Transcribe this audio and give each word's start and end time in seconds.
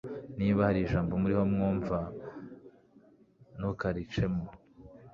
niba 0.37 0.59
hari 0.67 0.79
ijambo 0.81 1.11
muriho 1.21 1.43
mwumva, 1.51 1.97
ntukaricemo 3.55 4.43